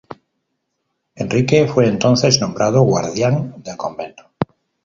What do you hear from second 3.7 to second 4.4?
convento.